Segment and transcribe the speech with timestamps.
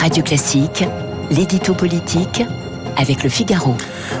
[0.00, 0.84] Radio Classique,
[1.28, 2.44] l'édito politique
[2.96, 3.74] avec le Figaro.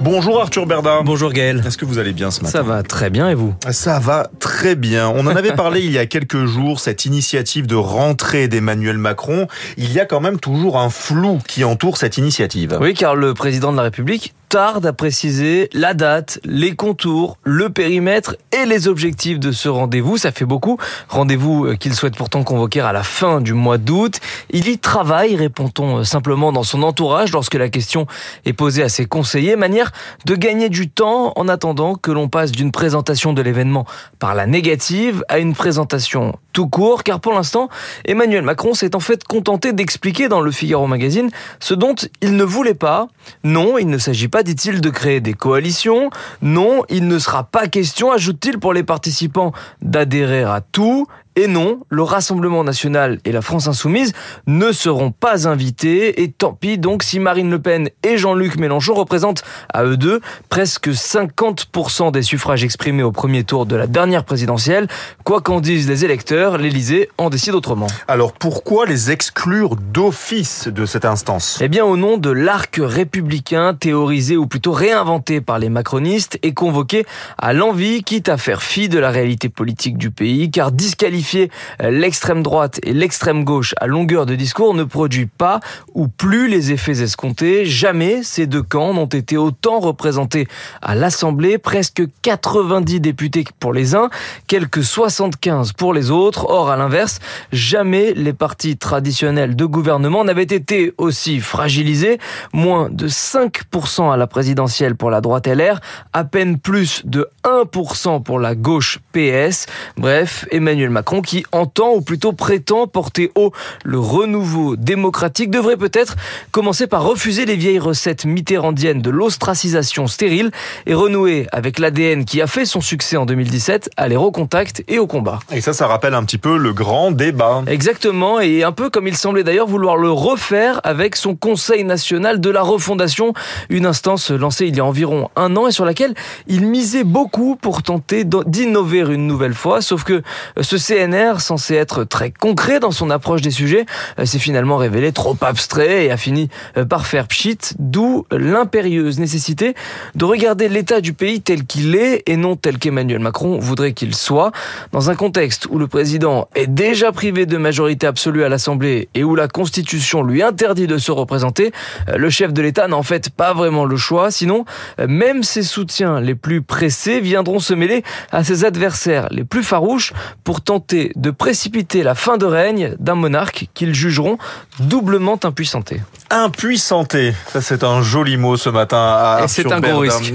[0.00, 1.02] Bonjour Arthur Berda.
[1.04, 1.62] Bonjour Gaël.
[1.64, 3.54] Est-ce que vous allez bien ce matin Ça va très bien et vous?
[3.70, 5.08] Ça va très bien.
[5.08, 9.46] On en avait parlé il y a quelques jours, cette initiative de rentrée d'Emmanuel Macron.
[9.76, 12.76] Il y a quand même toujours un flou qui entoure cette initiative.
[12.80, 17.70] Oui, car le président de la République tarde à préciser la date, les contours, le
[17.70, 20.16] périmètre et les objectifs de ce rendez-vous.
[20.16, 20.76] Ça fait beaucoup.
[21.08, 24.18] Rendez-vous euh, qu'il souhaite pourtant convoquer à la fin du mois d'août.
[24.52, 28.06] Il y travaille, répond-on euh, simplement dans son entourage lorsque la question
[28.44, 29.56] est posée à ses conseillers.
[29.56, 29.92] Manière
[30.24, 33.86] de gagner du temps en attendant que l'on passe d'une présentation de l'événement
[34.18, 37.68] par la négative à une présentation tout court, car pour l'instant,
[38.04, 42.44] Emmanuel Macron s'est en fait contenté d'expliquer dans le Figaro Magazine ce dont il ne
[42.44, 43.08] voulait pas.
[43.44, 46.10] Non, il ne s'agit pas dit-il, de créer des coalitions.
[46.42, 51.06] Non, il ne sera pas question, ajoute-t-il, pour les participants d'adhérer à tout.
[51.36, 54.12] Et non, le Rassemblement national et la France insoumise
[54.48, 56.22] ne seront pas invités.
[56.22, 60.20] Et tant pis donc si Marine Le Pen et Jean-Luc Mélenchon représentent à eux deux
[60.48, 64.88] presque 50% des suffrages exprimés au premier tour de la dernière présidentielle.
[65.22, 67.86] Quoi qu'en disent les électeurs, l'Elysée en décide autrement.
[68.08, 71.58] Alors pourquoi les exclure d'office de cette instance?
[71.60, 76.54] Eh bien au nom de l'arc républicain théorisé ou plutôt réinventé par les macronistes et
[76.54, 77.04] convoqué
[77.38, 82.42] à l'envie, quitte à faire fi de la réalité politique du pays, car disqualifié l'extrême
[82.42, 85.60] droite et l'extrême gauche à longueur de discours ne produit pas
[85.94, 87.66] ou plus les effets escomptés.
[87.66, 90.48] Jamais ces deux camps n'ont été autant représentés
[90.80, 94.10] à l'Assemblée, presque 90 députés pour les uns,
[94.46, 96.29] quelques 75 pour les autres.
[96.48, 97.18] Or, à l'inverse,
[97.52, 102.18] jamais les partis traditionnels de gouvernement n'avaient été aussi fragilisés.
[102.52, 105.80] Moins de 5% à la présidentielle pour la droite LR,
[106.12, 109.66] à peine plus de 1% pour la gauche PS.
[109.96, 113.52] Bref, Emmanuel Macron qui entend ou plutôt prétend porter haut
[113.84, 116.16] le renouveau démocratique devrait peut-être
[116.50, 120.50] commencer par refuser les vieilles recettes mitterrandiennes de l'ostracisation stérile
[120.86, 124.98] et renouer avec l'ADN qui a fait son succès en 2017, aller au contact et
[124.98, 125.40] au combat.
[125.52, 127.62] Et ça, ça rappelle un petit peu le grand débat.
[127.66, 132.40] Exactement, et un peu comme il semblait d'ailleurs vouloir le refaire avec son Conseil national
[132.40, 133.32] de la refondation,
[133.68, 136.14] une instance lancée il y a environ un an et sur laquelle
[136.46, 140.22] il misait beaucoup pour tenter d'innover une nouvelle fois, sauf que
[140.60, 143.86] ce CN CNR, censé être très concret dans son approche des sujets,
[144.18, 149.18] euh, s'est finalement révélé trop abstrait et a fini euh, par faire pchit, d'où l'impérieuse
[149.18, 149.74] nécessité
[150.14, 154.14] de regarder l'état du pays tel qu'il est et non tel qu'Emmanuel Macron voudrait qu'il
[154.14, 154.52] soit.
[154.92, 156.09] Dans un contexte où le président
[156.54, 160.98] est déjà privé de majorité absolue à l'Assemblée et où la Constitution lui interdit de
[160.98, 161.72] se représenter,
[162.08, 164.64] euh, le chef de l'État n'a en fait pas vraiment le choix, sinon
[165.06, 170.12] même ses soutiens les plus pressés viendront se mêler à ses adversaires les plus farouches
[170.44, 174.38] pour tenter de précipiter la fin de règne d'un monarque qu'ils jugeront
[174.78, 176.00] doublement impuissanté.
[176.30, 179.38] Impuissanté, ça c'est un joli mot ce matin.
[179.42, 180.32] Et c'est un gros risque.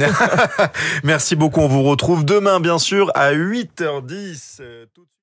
[1.04, 4.62] Merci beaucoup, on vous retrouve demain bien sûr à 8h10.